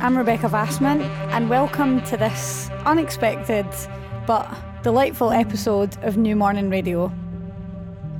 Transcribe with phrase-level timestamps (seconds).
[0.00, 1.02] I'm Rebecca Vasmant,
[1.32, 3.66] and welcome to this unexpected
[4.28, 4.48] but
[4.84, 7.12] delightful episode of New Morning Radio.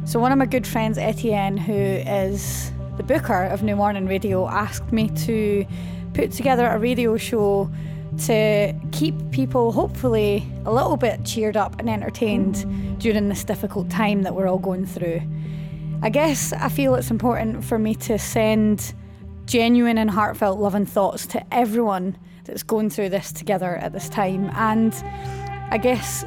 [0.04, 4.48] So, one of my good friends, Etienne, who is the booker of New Morning Radio,
[4.48, 5.64] asked me to
[6.14, 7.70] put together a radio show
[8.24, 14.24] to keep people hopefully a little bit cheered up and entertained during this difficult time
[14.24, 15.22] that we're all going through.
[16.02, 18.94] I guess I feel it's important for me to send
[19.48, 24.08] genuine and heartfelt love and thoughts to everyone that's going through this together at this
[24.08, 24.50] time.
[24.54, 24.94] And
[25.70, 26.24] I guess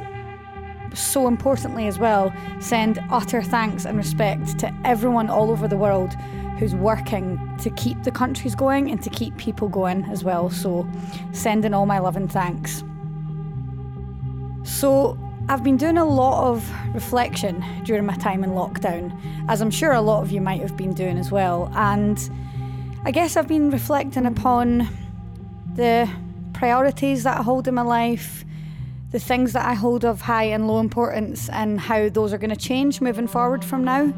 [0.92, 6.12] so importantly as well, send utter thanks and respect to everyone all over the world
[6.58, 10.50] who's working to keep the countries going and to keep people going as well.
[10.50, 10.86] So,
[11.32, 12.82] sending all my love and thanks.
[14.64, 15.16] So,
[15.48, 19.16] I've been doing a lot of reflection during my time in lockdown,
[19.48, 21.70] as I'm sure a lot of you might have been doing as well.
[21.74, 22.18] And
[23.04, 24.88] I guess I've been reflecting upon
[25.74, 26.08] the
[26.52, 28.44] priorities that I hold in my life,
[29.10, 32.50] the things that I hold of high and low importance, and how those are going
[32.50, 34.14] to change moving forward from now.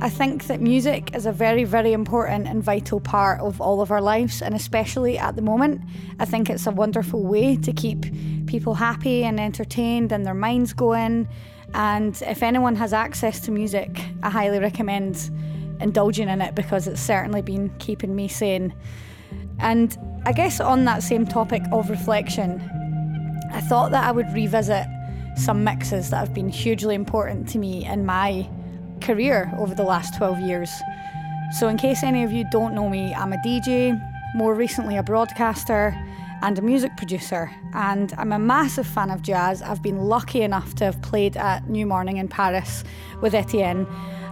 [0.00, 3.90] I think that music is a very, very important and vital part of all of
[3.90, 5.80] our lives, and especially at the moment,
[6.20, 8.06] I think it's a wonderful way to keep
[8.46, 11.26] people happy and entertained and their minds going.
[11.74, 15.30] And if anyone has access to music, I highly recommend
[15.80, 18.74] indulging in it because it's certainly been keeping me sane.
[19.58, 22.60] And I guess on that same topic of reflection,
[23.52, 24.86] I thought that I would revisit
[25.36, 28.48] some mixes that have been hugely important to me in my
[29.00, 30.70] career over the last 12 years.
[31.58, 34.00] So, in case any of you don't know me, I'm a DJ,
[34.34, 35.94] more recently a broadcaster,
[36.42, 37.50] and a music producer.
[37.72, 39.62] And I'm a massive fan of jazz.
[39.62, 42.84] I've been lucky enough to have played at New Morning in Paris
[43.20, 43.86] with Etienne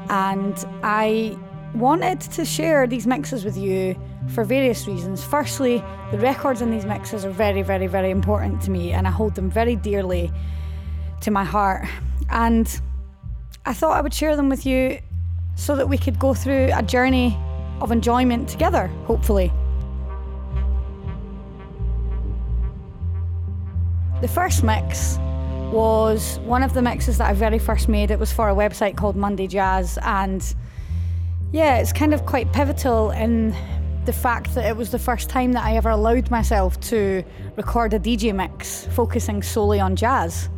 [0.09, 1.37] and I
[1.75, 3.97] wanted to share these mixes with you
[4.29, 5.25] for various reasons.
[5.25, 9.11] Firstly, the records in these mixes are very, very, very important to me, and I
[9.11, 10.31] hold them very dearly
[11.23, 11.87] to my heart.
[12.31, 12.81] And
[13.65, 14.99] I thought I would share them with you
[15.55, 17.39] so that we could go through a journey
[17.81, 19.53] of enjoyment together, hopefully.
[24.21, 25.19] The first mix
[25.73, 28.11] was one of the mixes that I very first made.
[28.11, 30.55] It was for a website called Monday Jazz, and
[31.51, 33.55] yeah, it's kind of quite pivotal in
[34.05, 37.25] the fact that it was the first time that I ever allowed myself to
[37.57, 40.49] record a DJ mix focusing solely on jazz.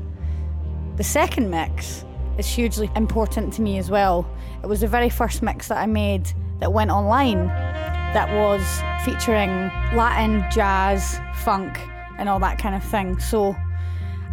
[0.96, 2.04] The second mix
[2.38, 4.28] is hugely important to me as well.
[4.62, 8.64] It was the very first mix that I made that went online that was
[9.04, 9.50] featuring
[9.96, 11.78] Latin, jazz, funk,
[12.18, 13.18] and all that kind of thing.
[13.18, 13.54] So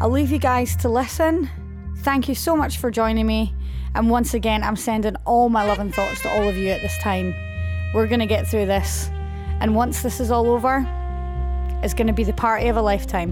[0.01, 1.47] I'll leave you guys to listen.
[1.97, 3.53] Thank you so much for joining me.
[3.93, 6.81] And once again, I'm sending all my love and thoughts to all of you at
[6.81, 7.35] this time.
[7.93, 9.11] We're going to get through this.
[9.59, 10.83] And once this is all over,
[11.83, 13.31] it's going to be the party of a lifetime.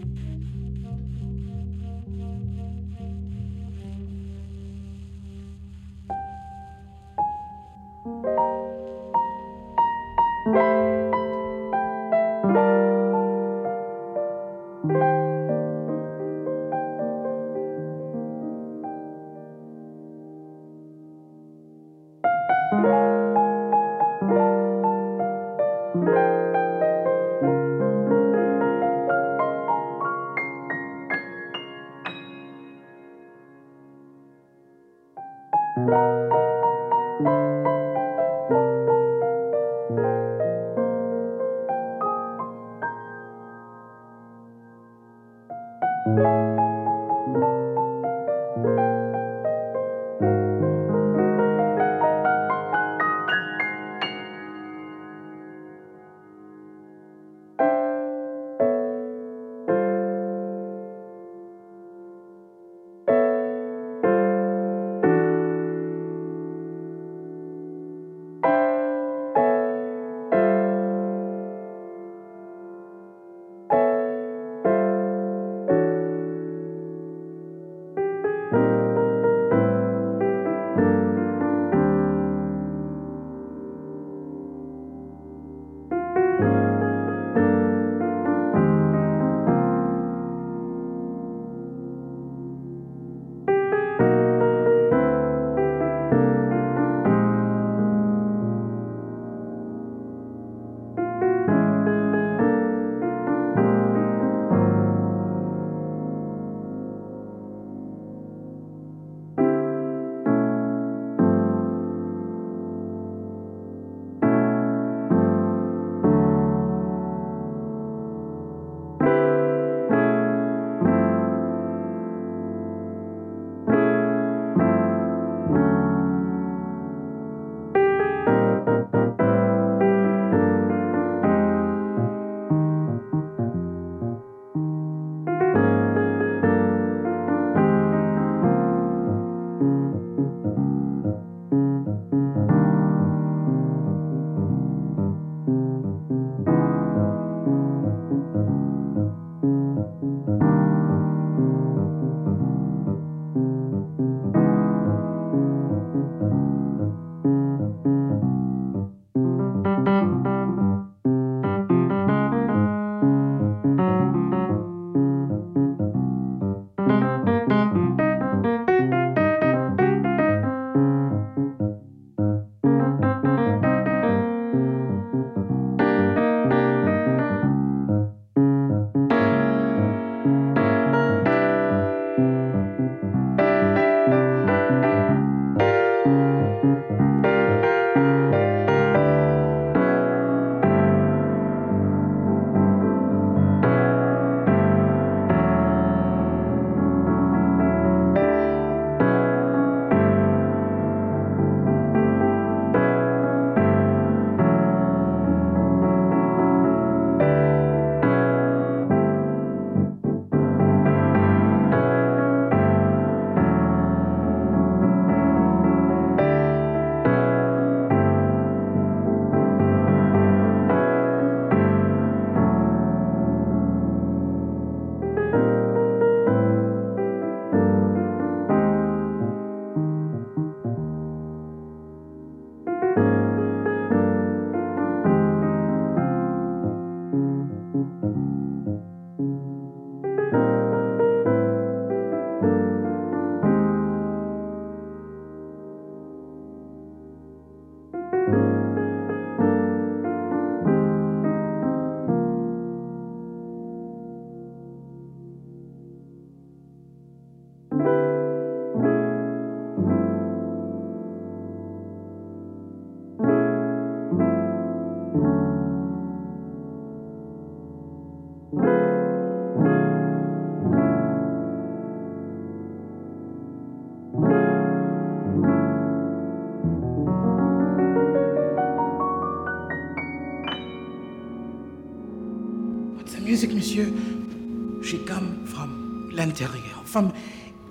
[283.71, 287.13] she come from l'interieur, from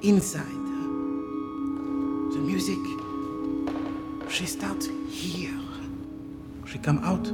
[0.01, 0.47] inside.
[2.33, 2.79] The music,
[4.31, 5.61] she starts here.
[6.65, 7.27] she come out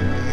[0.00, 0.29] Yeah.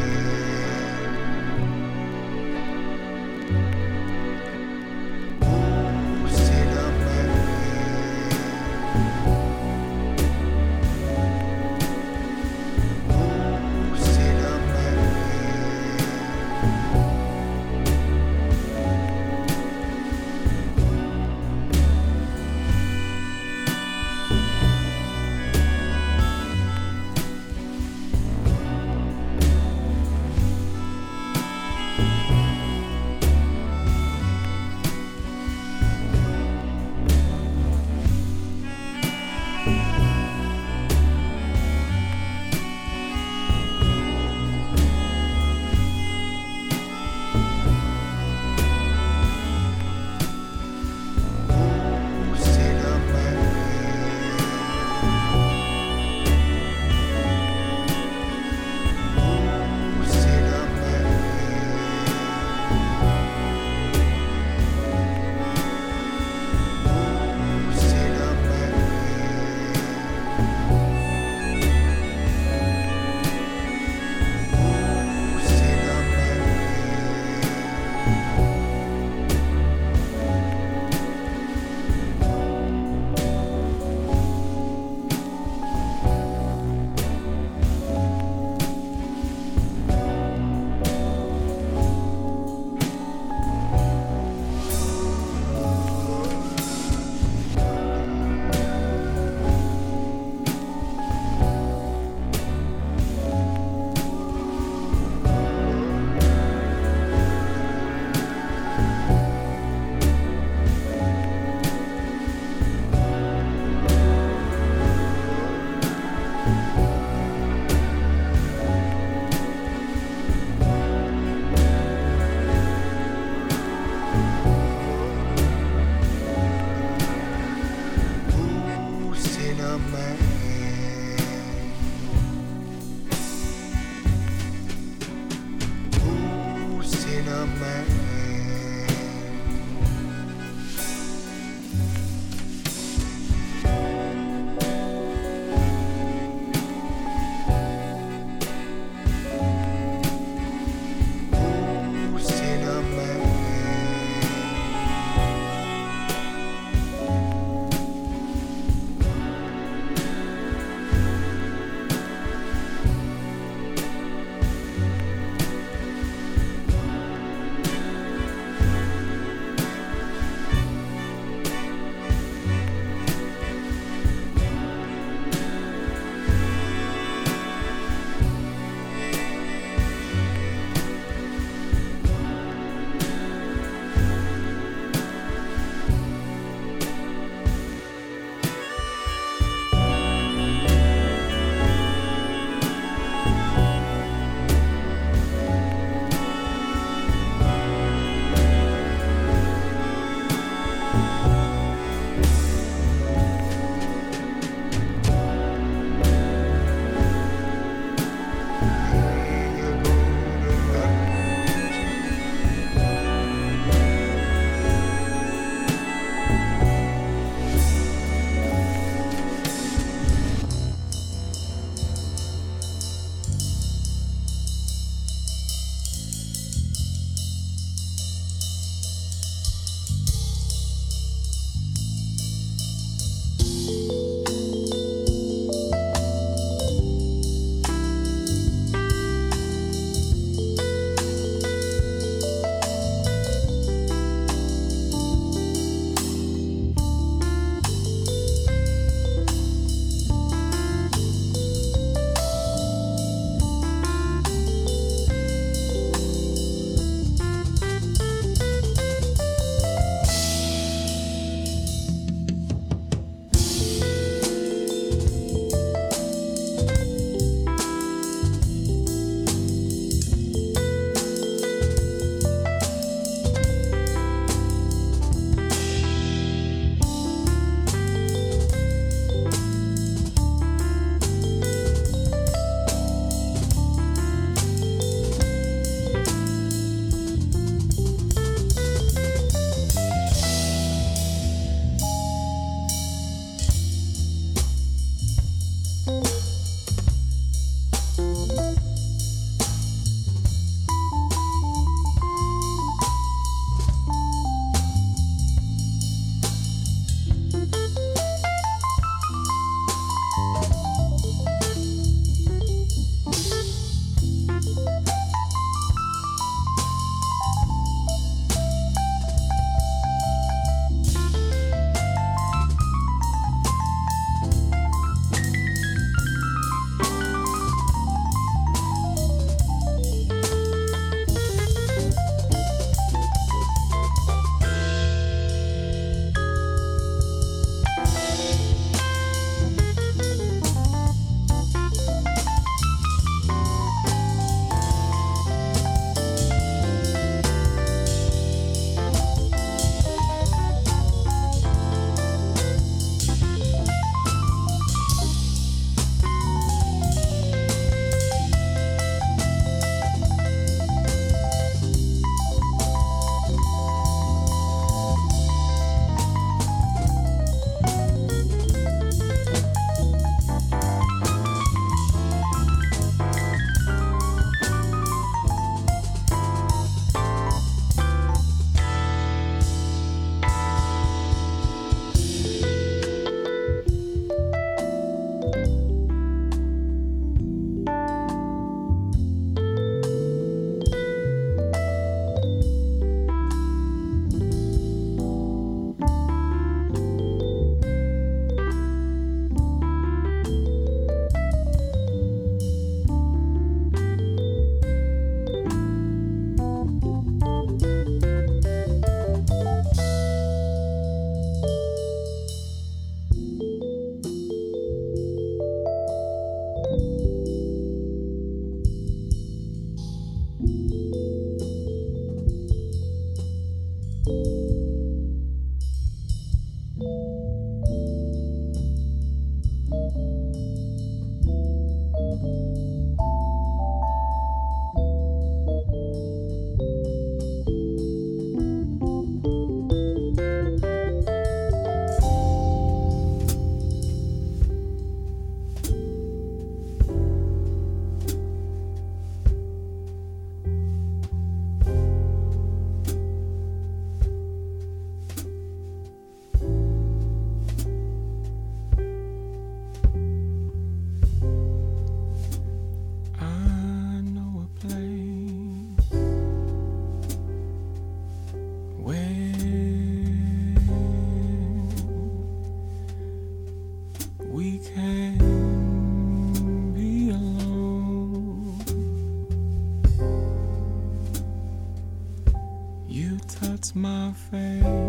[483.78, 484.87] my face.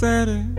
[0.00, 0.49] said it.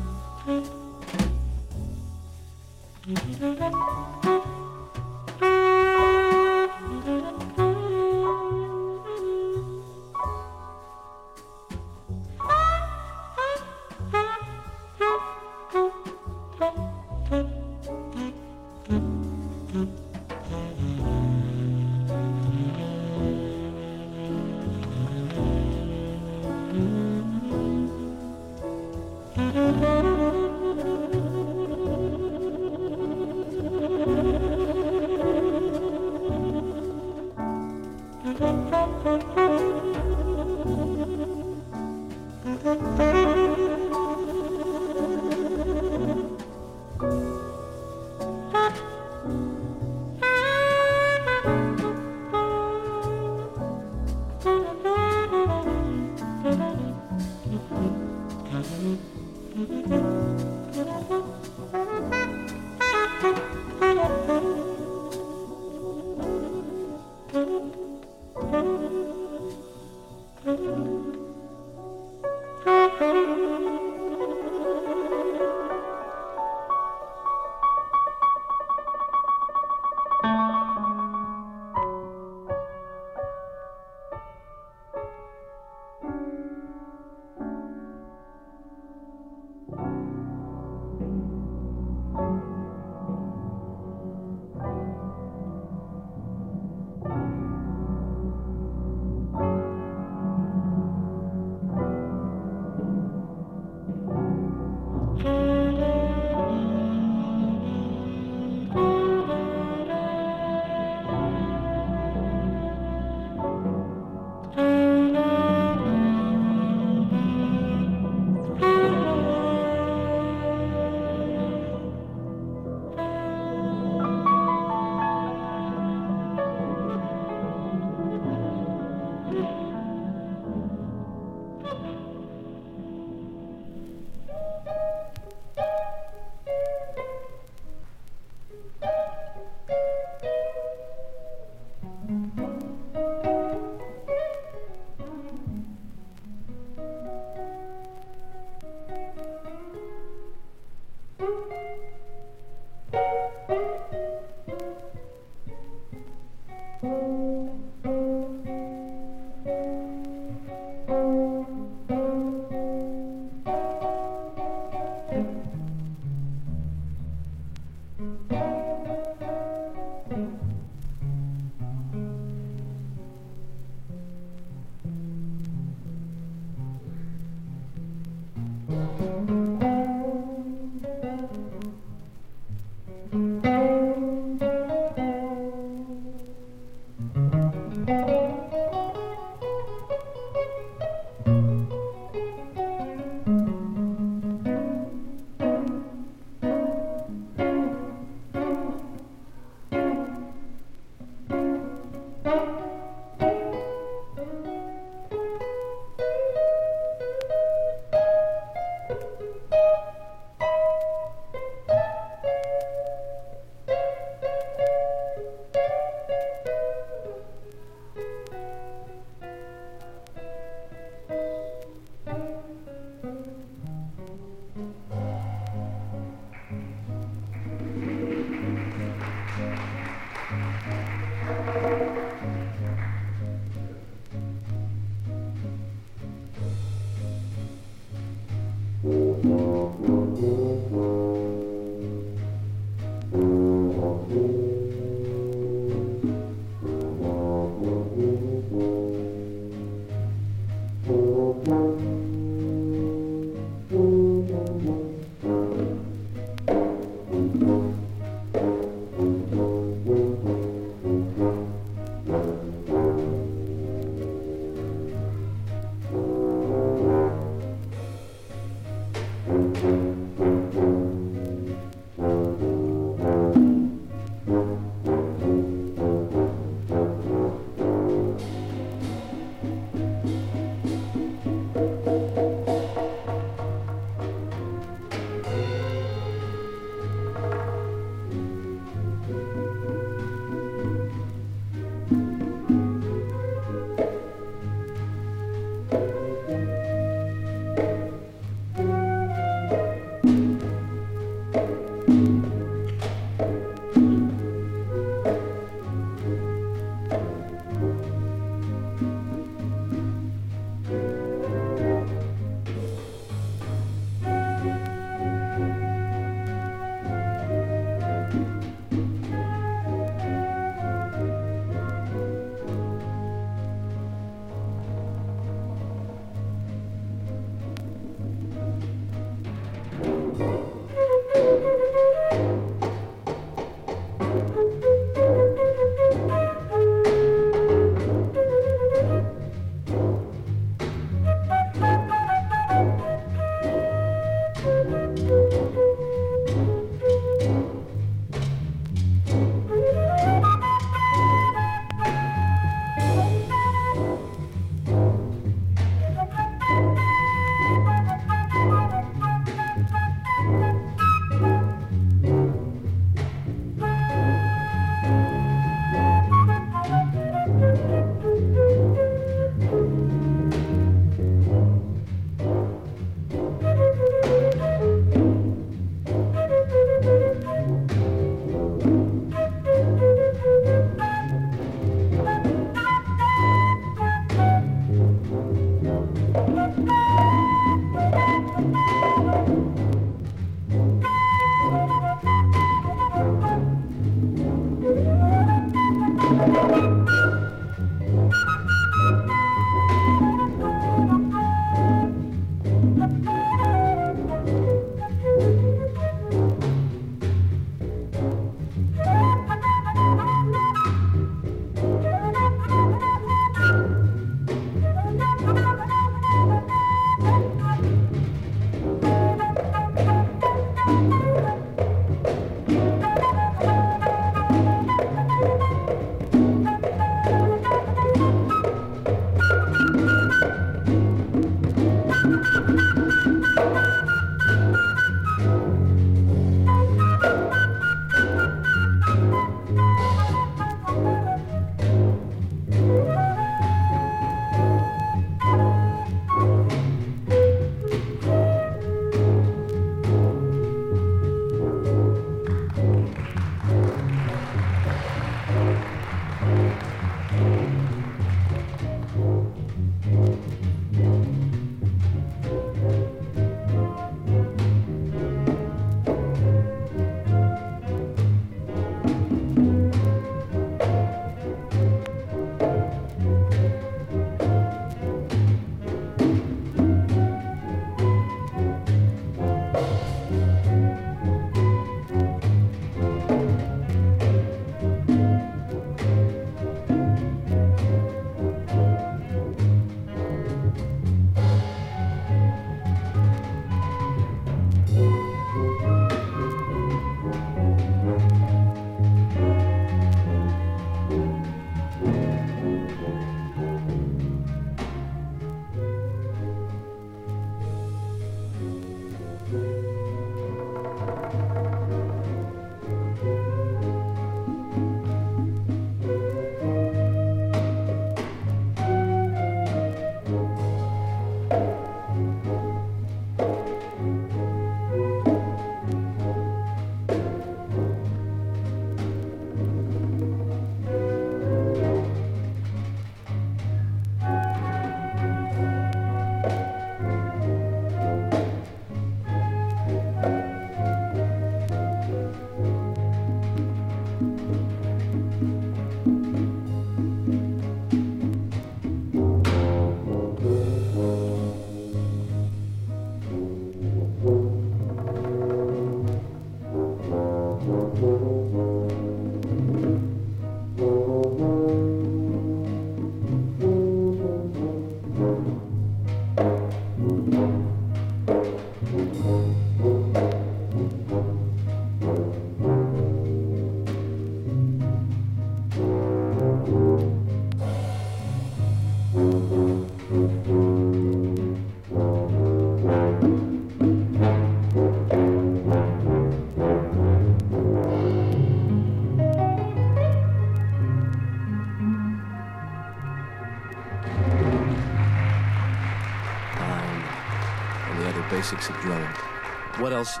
[599.70, 600.00] What else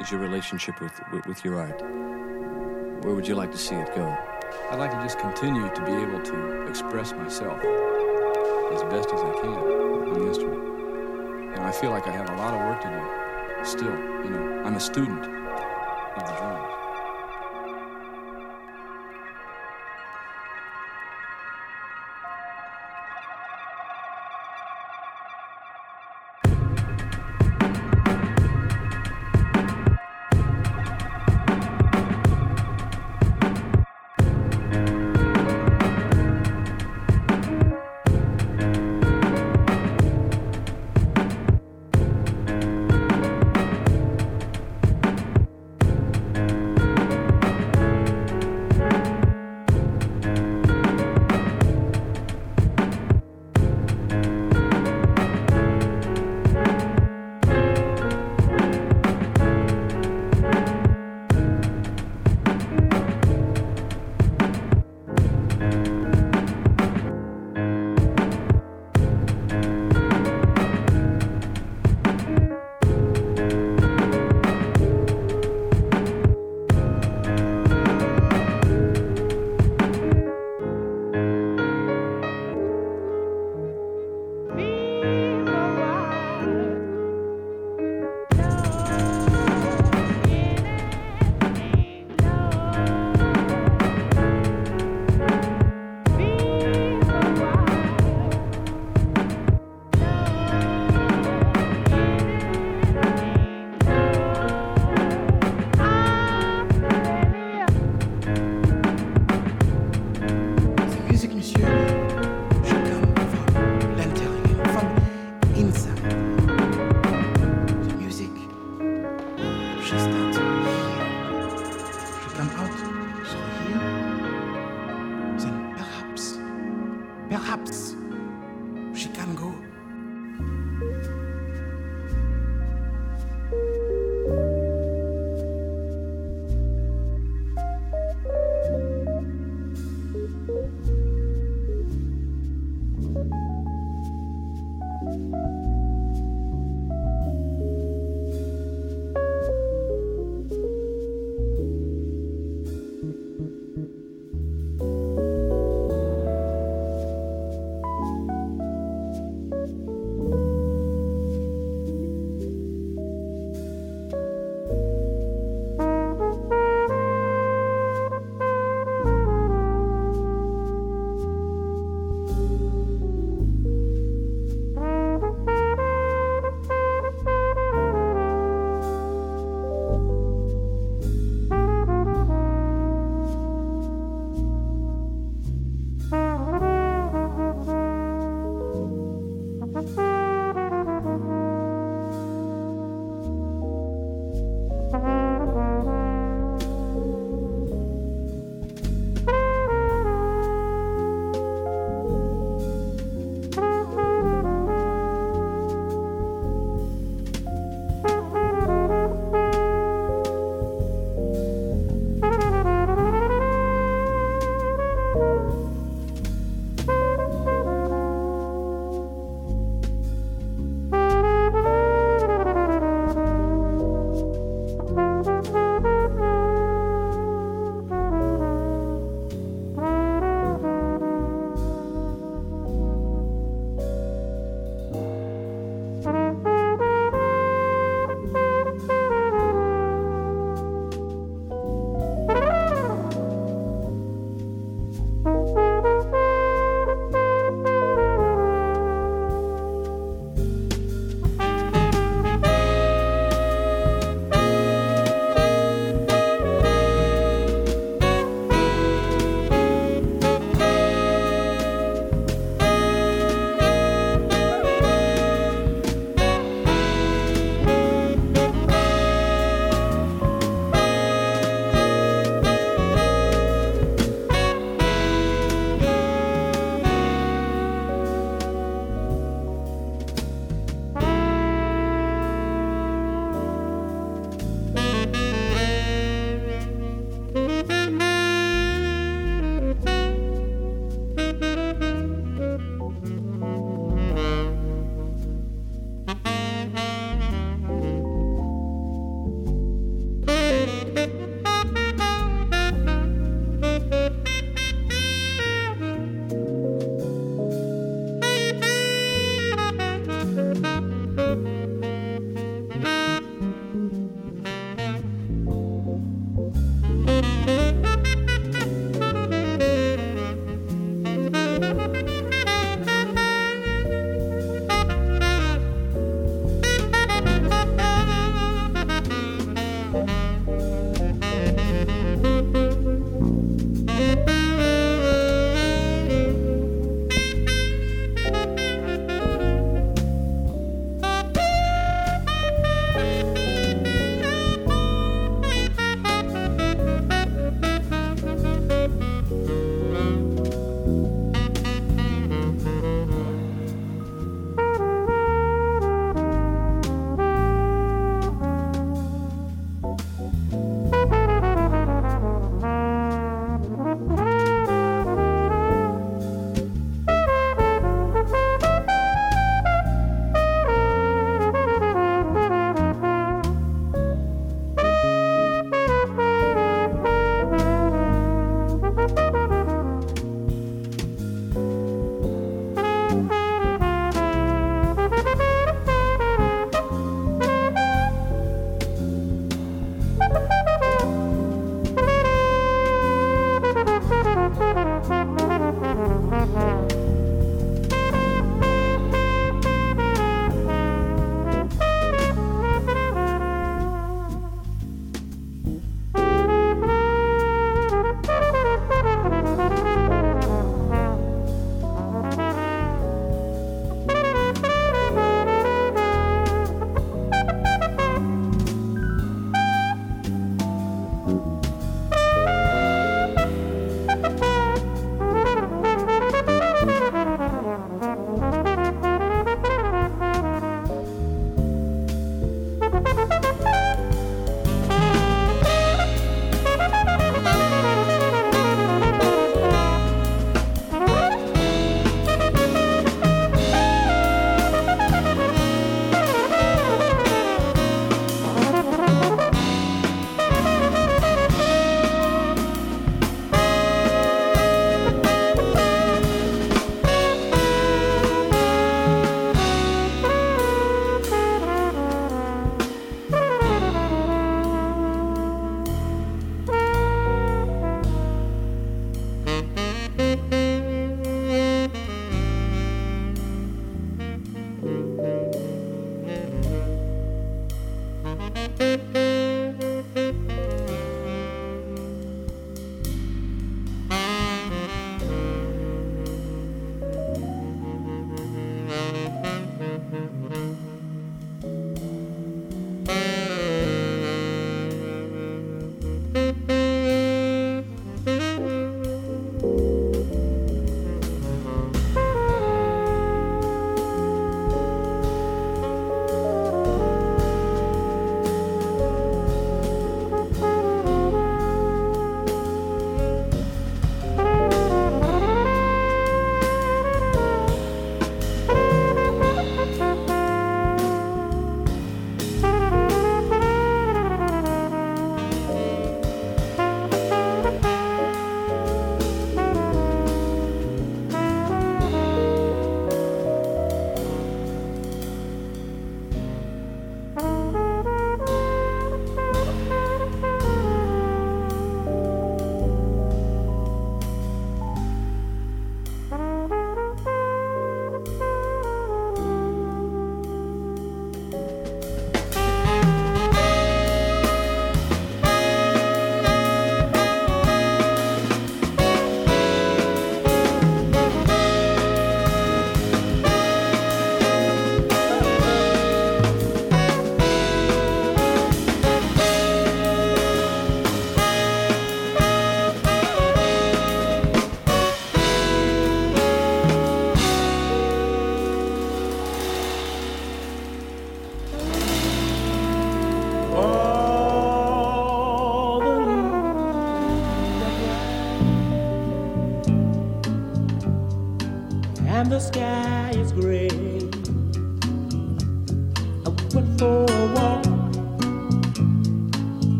[0.00, 1.78] is your relationship with, with, with your art?
[3.04, 4.16] Where would you like to see it go?
[4.70, 7.58] I'd like to just continue to be able to express myself
[8.72, 11.54] as best as I can on the instrument.
[11.54, 13.92] And I feel like I have a lot of work to do still.
[14.24, 15.37] You know, I'm a student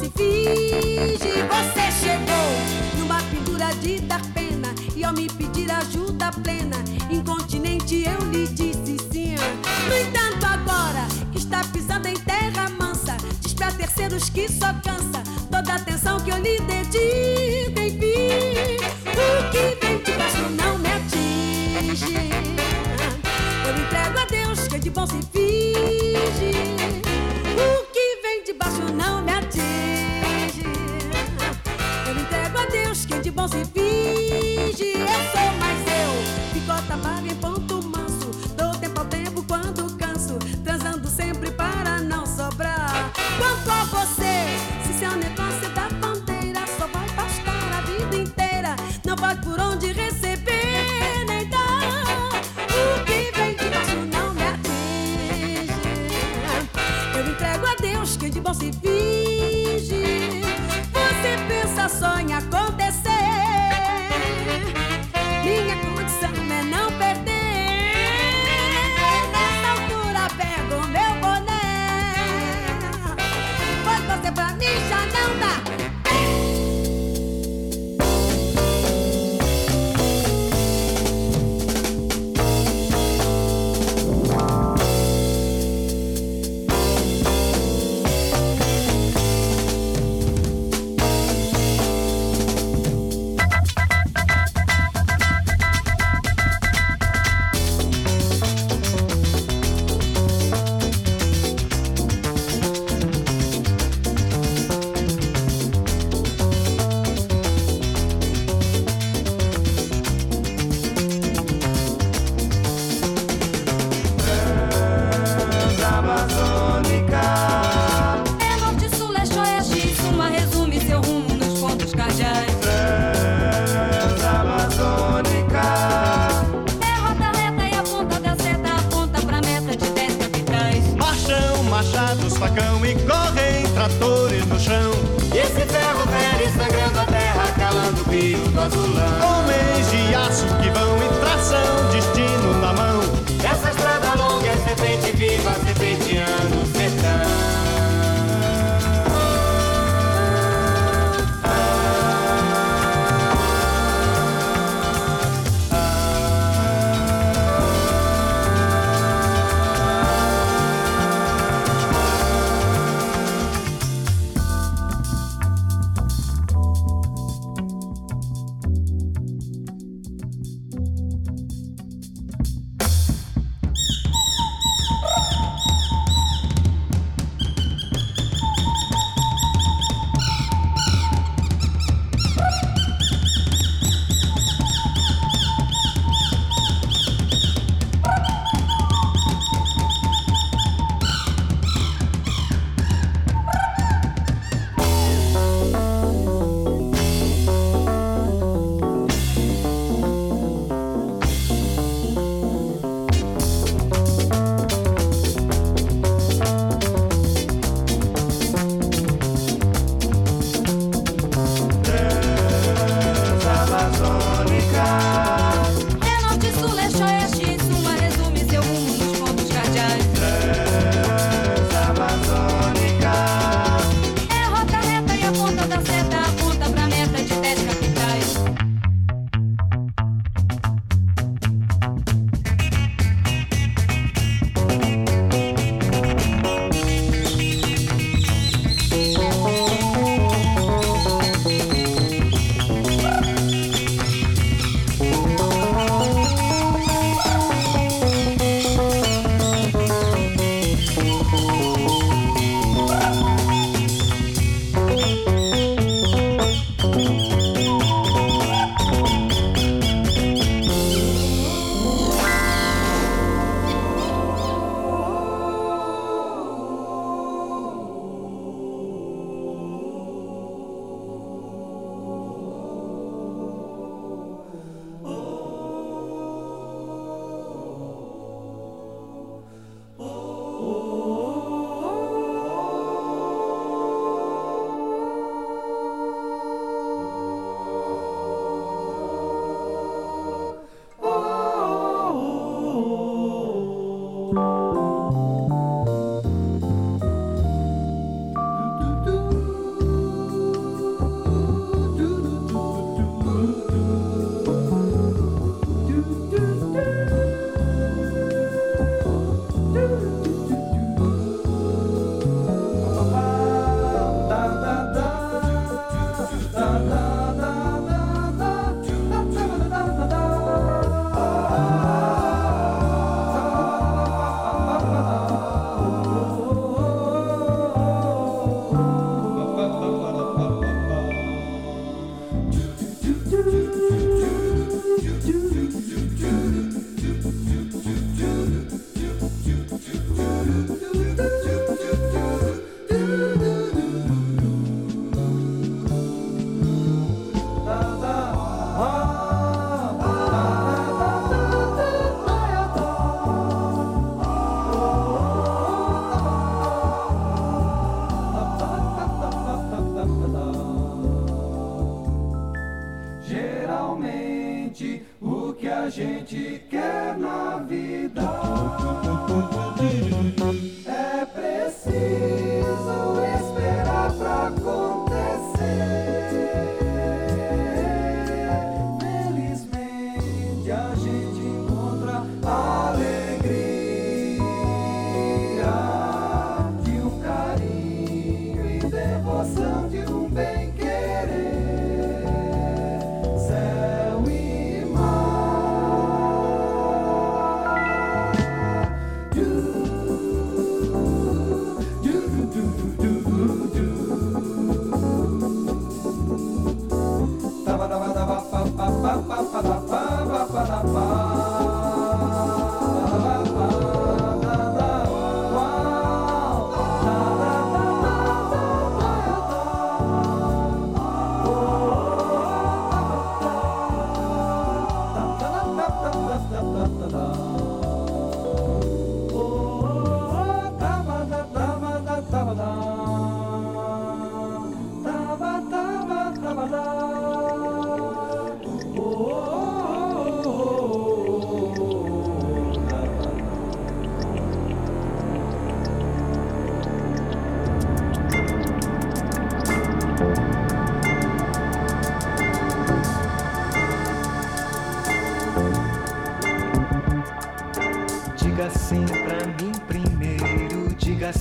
[0.00, 1.32] se finge.
[1.50, 6.78] Você chegou numa pintura de dar pena e ao me pedir ajuda plena,
[7.10, 9.34] incontinente eu lhe disse sim.
[9.88, 15.22] No entanto, agora que está pisando em terra mansa, diz pra terceiros que só cansa
[15.50, 18.78] toda a atenção que eu lhe dedico, enfim.
[19.06, 19.79] O que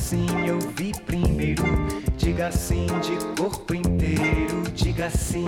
[0.10, 1.64] sim, eu vi primeiro.
[2.18, 4.64] Diga sim de corpo inteiro.
[4.74, 5.46] Diga sim,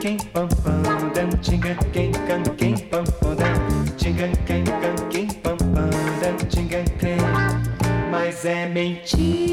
[0.00, 5.26] quem pam pam dan tinga quem can quem pam pam dan tinga quem can quem
[5.26, 5.90] pam pam
[6.22, 7.18] dan tinga quem
[8.10, 9.49] mas é mentira.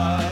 [0.00, 0.29] my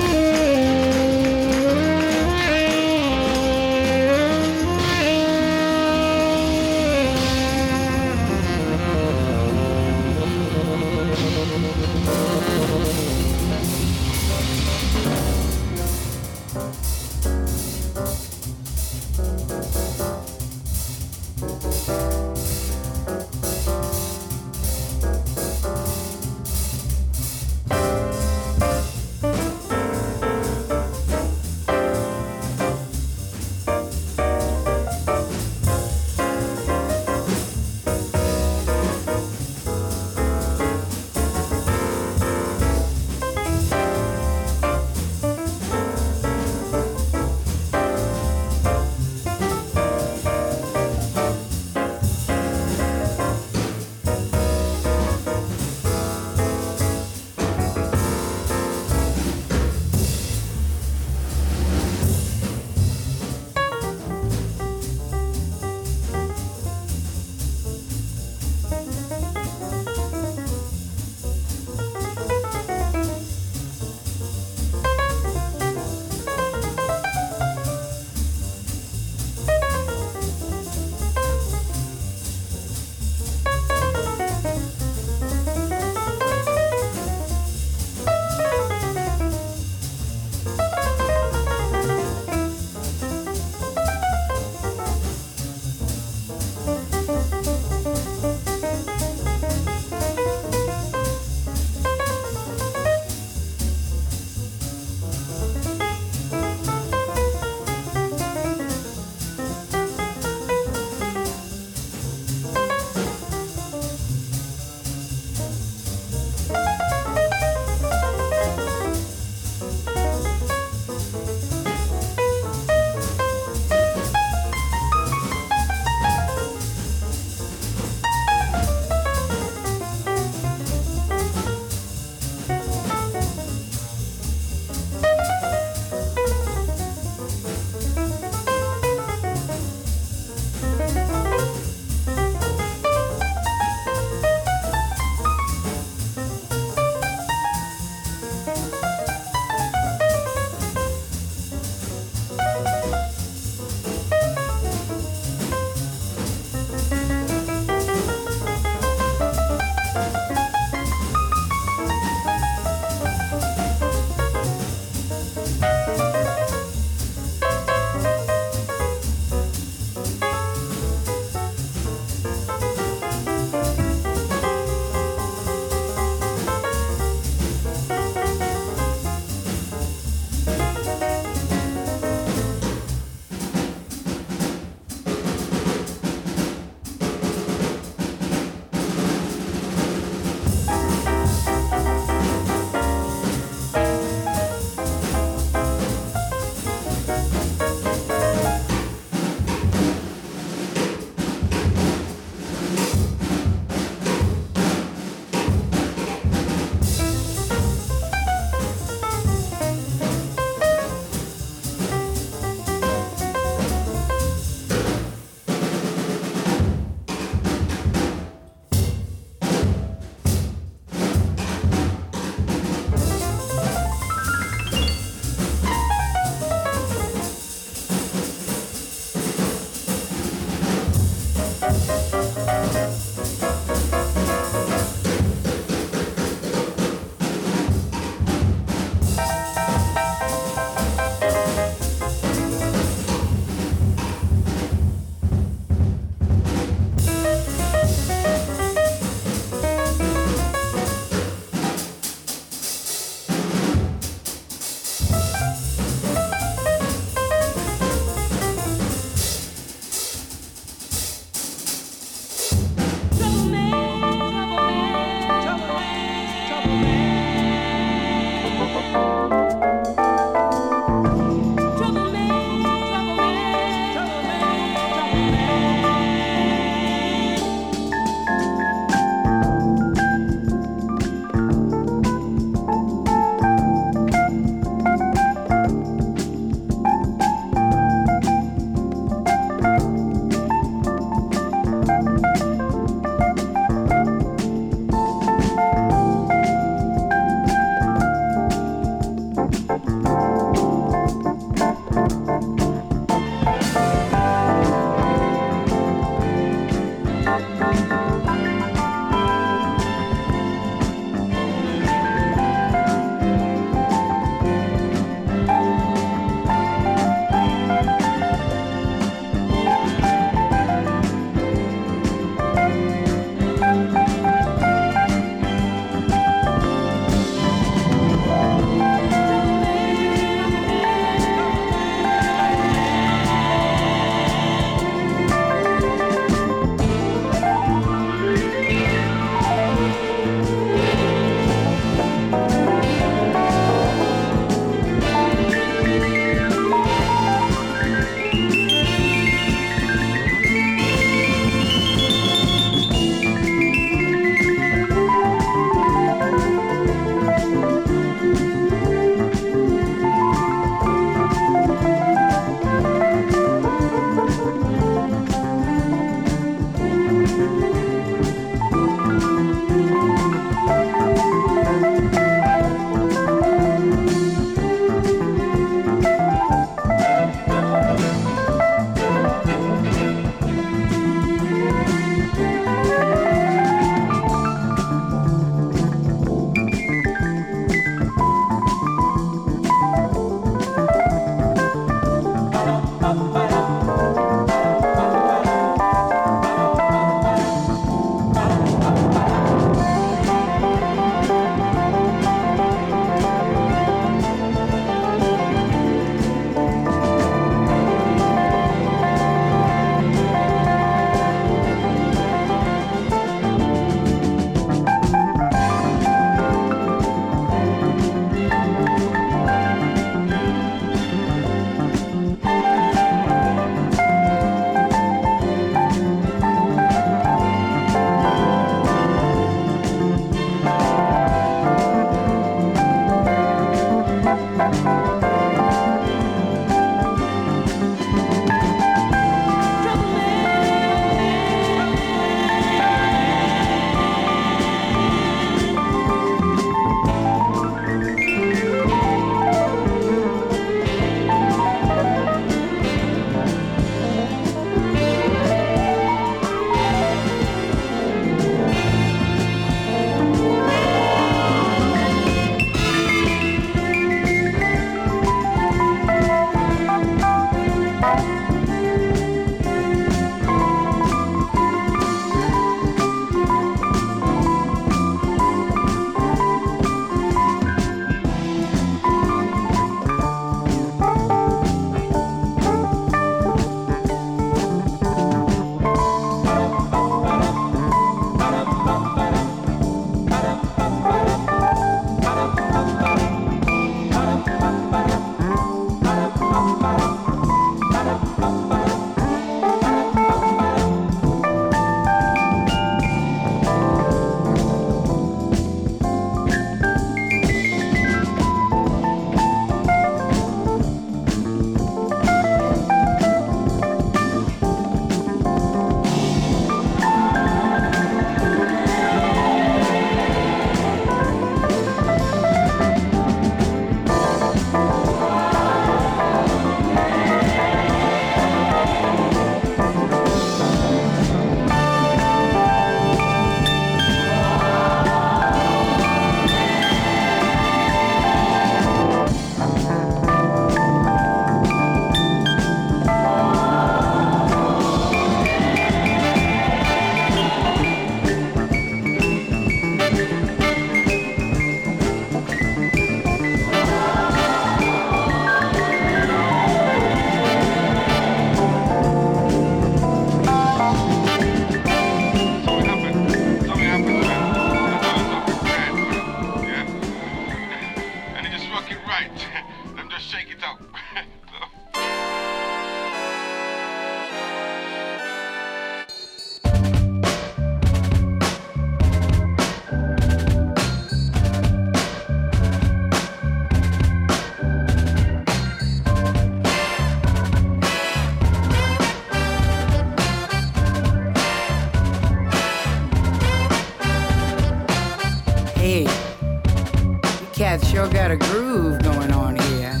[598.02, 600.00] sure got a groove going on here.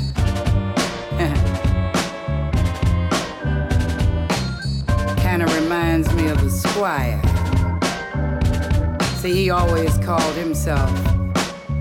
[5.18, 7.20] Kinda reminds me of the squire.
[9.16, 10.90] See, he always called himself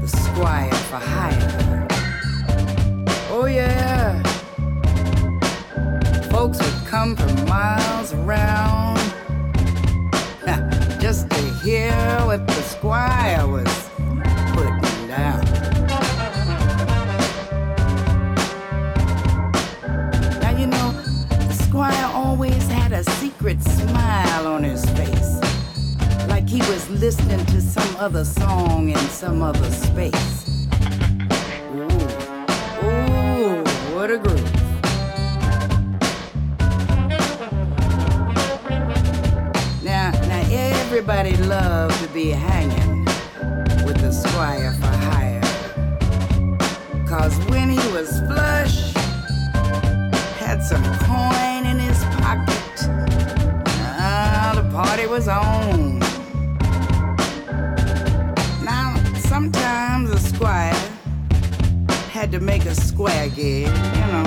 [0.02, 1.88] the squire for hire.
[3.30, 4.22] Oh, yeah.
[6.30, 8.99] Folks would come from miles around
[11.02, 11.93] just to hear
[12.26, 13.81] what the squire was
[27.11, 30.47] listening to some other song in some other space.
[31.75, 31.81] Ooh,
[32.85, 33.63] ooh,
[33.93, 34.53] what a groove.
[39.83, 43.03] Now, now everybody loved to be hanging
[43.83, 45.41] with the squire for hire.
[47.05, 48.93] Cause when he was flush,
[50.39, 52.77] had some coin in his pocket,
[53.99, 55.90] ah, the party was on.
[62.22, 64.23] Had to make a square gig, you know.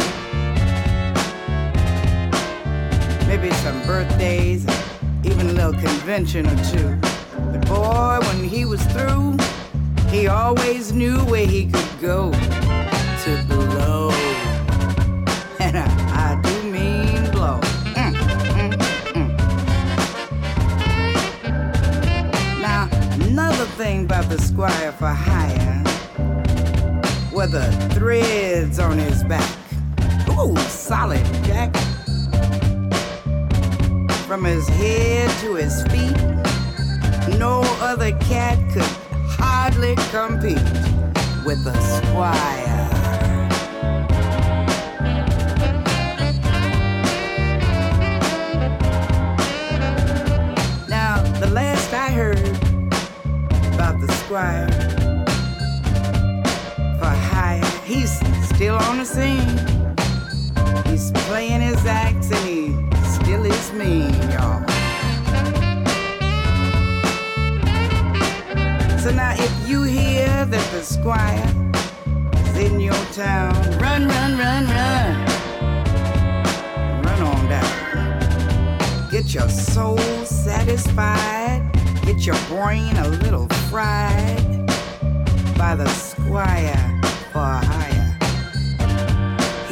[3.29, 4.67] Maybe some birthdays,
[5.23, 6.99] even a little convention or two.
[7.53, 9.37] But boy, when he was through,
[10.11, 14.11] he always knew where he could go to blow.
[15.61, 17.61] And I, do mean blow.
[17.95, 18.15] Mm,
[18.59, 18.73] mm,
[19.15, 19.29] mm.
[22.61, 22.89] Now,
[23.25, 24.84] another thing about the squire
[27.45, 29.49] were the threads on his back.
[30.31, 31.75] Ooh, solid, Jack
[34.27, 36.17] from his head to his feet.
[37.39, 38.83] No other cat could
[39.29, 40.57] hardly compete
[41.45, 42.35] with the squire.
[50.89, 52.39] Now, the last I heard
[53.75, 54.74] about the squire
[58.95, 59.59] on the scene.
[60.87, 62.67] He's playing his axe and he
[63.03, 64.63] still is mean, y'all.
[69.01, 71.51] So now, if you hear that the squire
[72.47, 75.27] is in your town, run, run, run, run.
[77.05, 79.11] Run on down.
[79.11, 81.69] Get your soul satisfied,
[82.05, 84.67] get your brain a little fried
[85.59, 86.84] by the squire.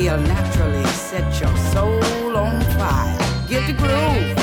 [0.03, 3.17] He'll naturally set your soul on fire
[3.49, 4.35] get the groove.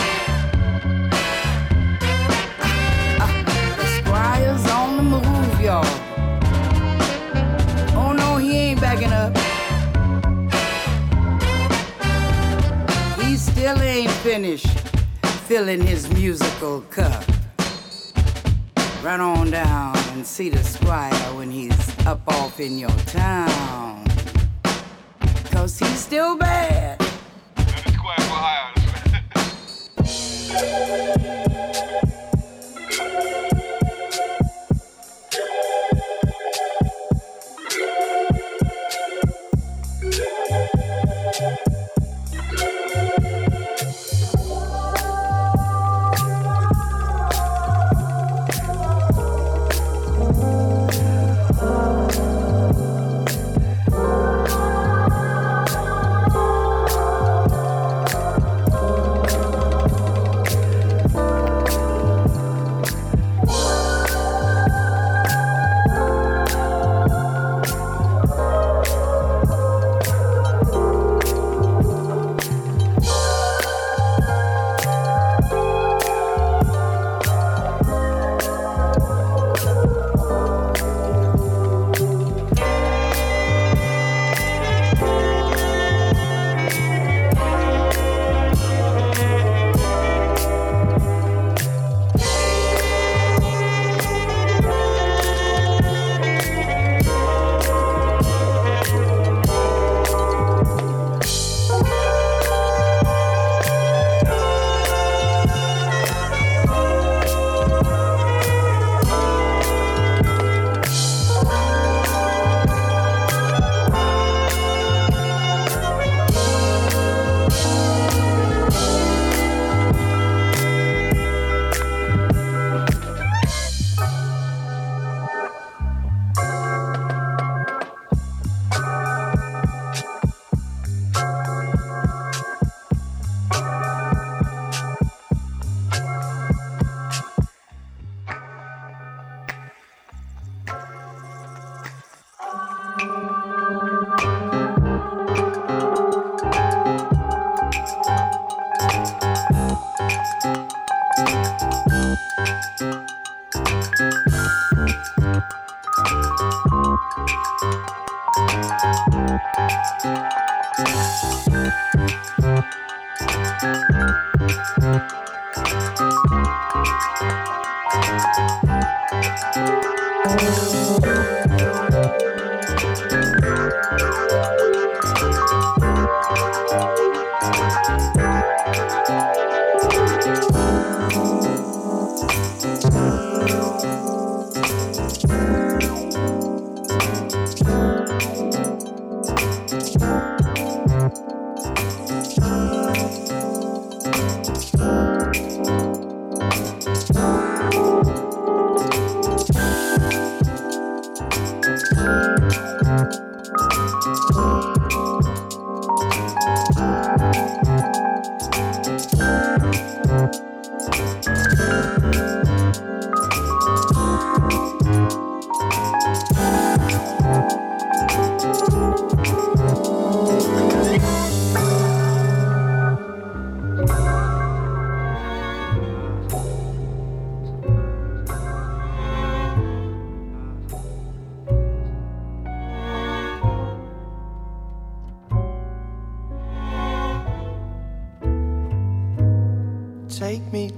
[3.76, 5.84] the squire's on the move, y'all.
[7.94, 9.38] Oh no, he ain't backing up.
[13.22, 14.80] He still ain't finished
[15.45, 17.22] filling his musical cup.
[19.03, 23.98] Run on down and see the squire when he's up off in your town.
[26.10, 26.78] Still bad.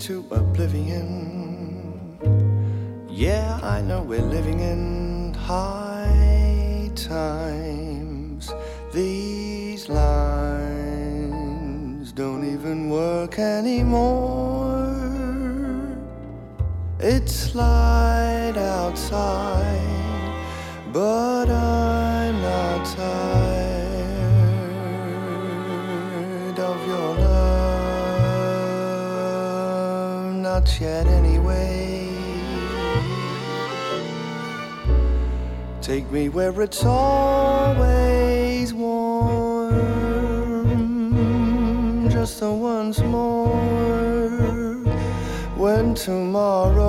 [0.02, 2.18] To oblivion.
[3.08, 8.52] Yeah, I know we're living in high times.
[8.92, 10.92] These lines
[12.14, 14.90] don't even work anymore.
[17.00, 19.78] It's light outside,
[20.92, 23.41] but I'm not tired
[30.62, 32.08] not yet anyway.
[35.82, 39.80] Take me where it's always warm,
[42.10, 43.50] just once more.
[45.58, 46.88] When tomorrow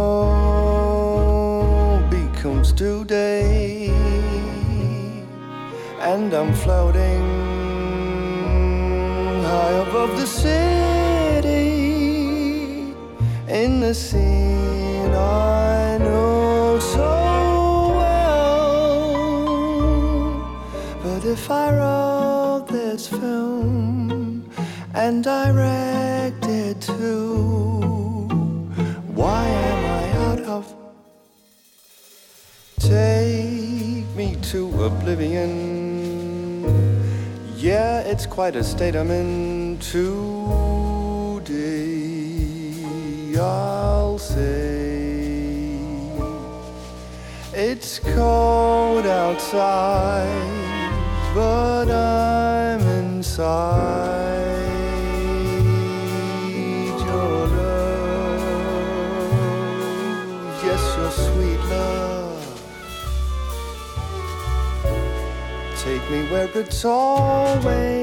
[2.10, 3.88] becomes today,
[6.00, 7.22] and I'm floating
[9.42, 10.81] high above the city
[13.62, 17.10] in the scene I know so
[18.00, 19.12] well.
[21.04, 24.50] But if I wrote this film
[24.94, 28.26] and direct it too,
[29.14, 30.64] why am I out of?
[32.80, 35.52] Take me to oblivion.
[37.56, 40.31] Yeah, it's quite a state I'm in today.
[43.38, 45.32] I'll say
[47.54, 50.26] it's cold outside,
[51.34, 53.42] but I'm inside
[57.06, 57.82] your love.
[60.64, 62.40] Yes, your sweet love.
[65.78, 68.01] Take me where it's always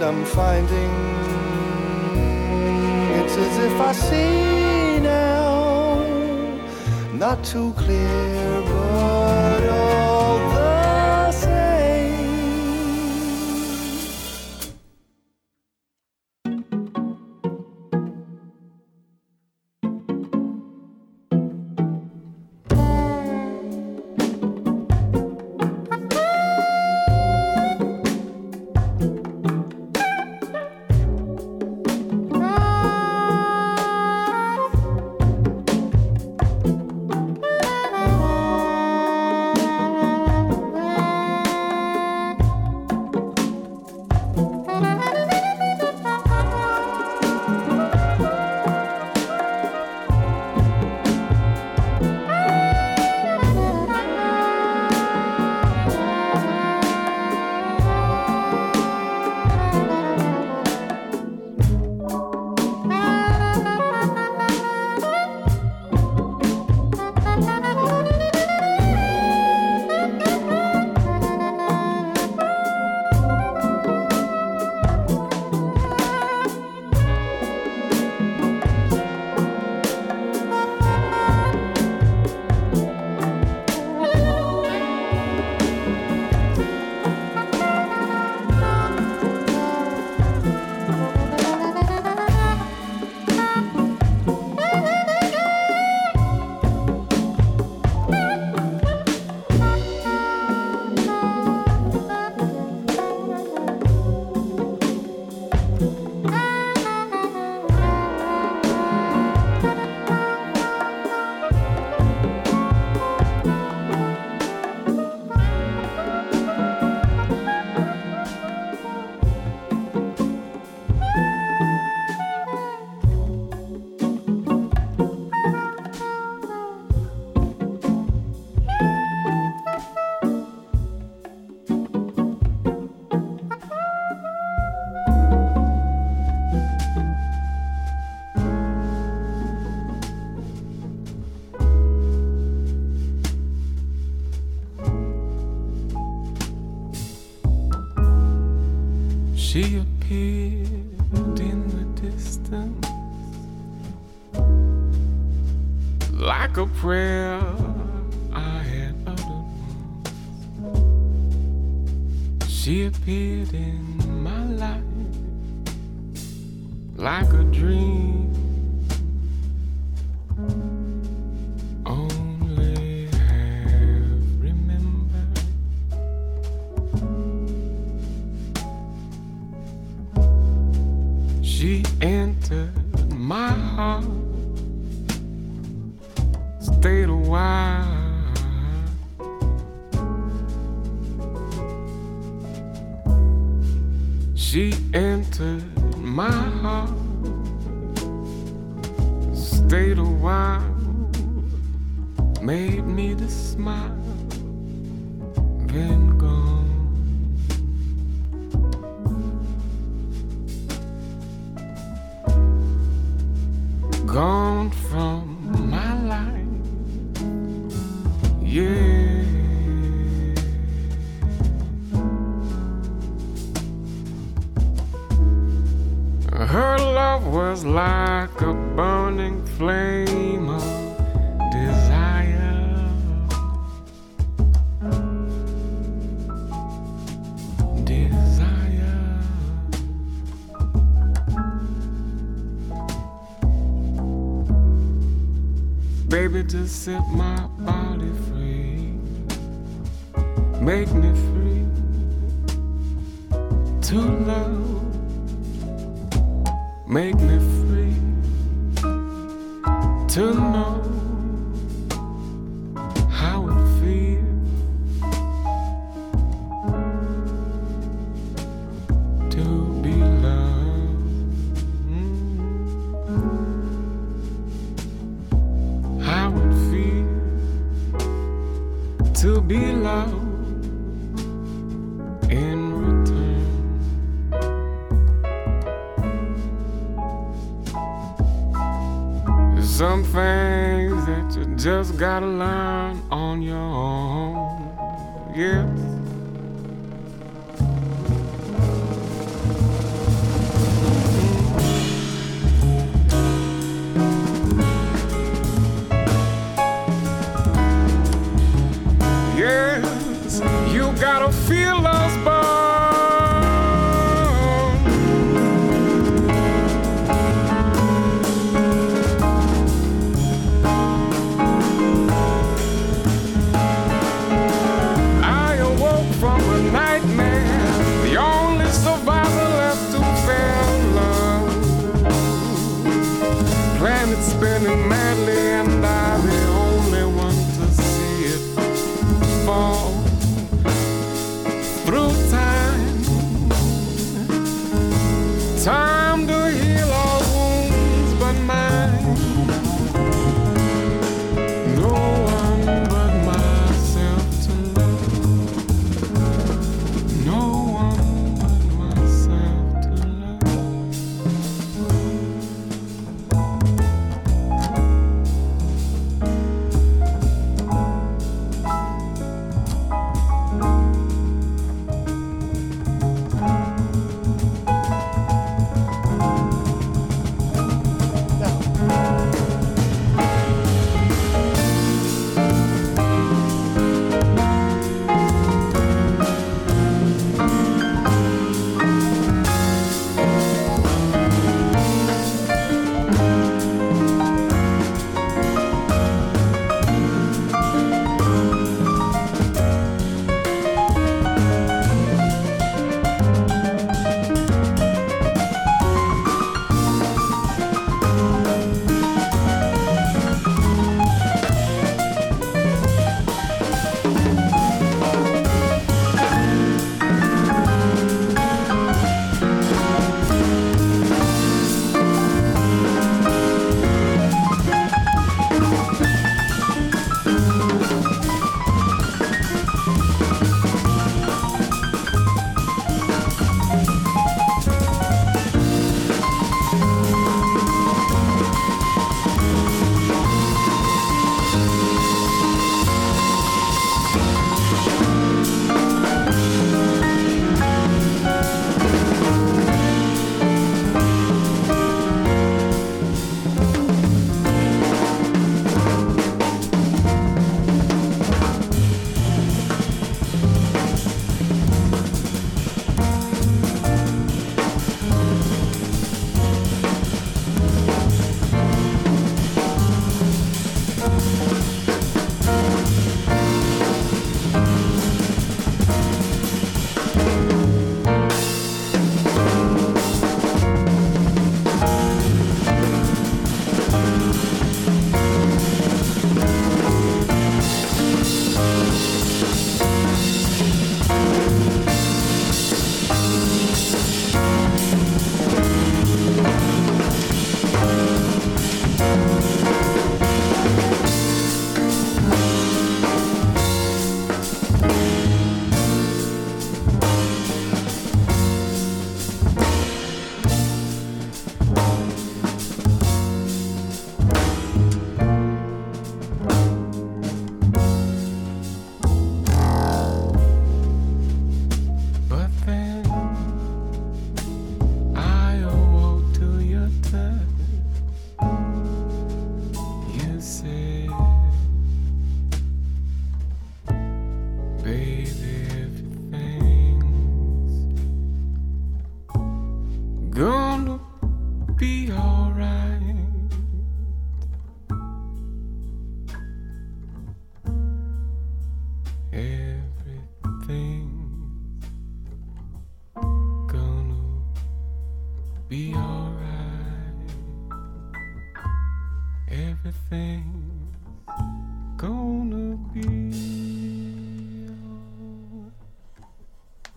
[0.00, 0.92] And I'm finding
[3.18, 6.04] it's as if I see now.
[7.14, 9.47] Not too clear, but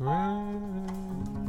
[0.02, 1.41] Well...